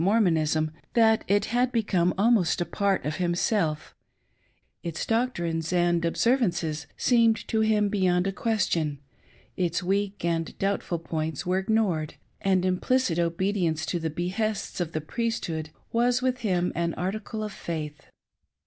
577 0.03 0.65
Mormonisra 0.71 0.73
that 0.95 1.23
it 1.27 1.45
had 1.45 1.71
beconje 1.71 2.15
alinost 2.15 2.59
a 2.59 2.65
part 2.65 3.05
of 3.05 3.17
himself;— 3.17 3.93
its 4.83 5.05
doctrines 5.05 5.71
and 5.71 6.03
observances 6.03 6.87
seemed 6.97 7.47
to 7.47 7.59
him 7.61 7.87
beyond 7.87 8.25
a 8.25 8.31
question, 8.31 8.97
its 9.55 9.83
weak 9.83 10.25
and 10.25 10.57
doubtful 10.57 10.97
points 10.97 11.45
were 11.45 11.59
ignored, 11.59 12.15
and 12.41 12.65
implicit 12.65 13.19
obedience 13.19 13.85
to 13.85 13.99
the 13.99 14.09
behests 14.09 14.81
of 14.81 14.93
the 14.93 15.01
Priesthood 15.01 15.69
was 15.91 16.19
with 16.19 16.39
him 16.39 16.71
an 16.73 16.95
article 16.95 17.43
of 17.43 17.53
faith. 17.53 18.07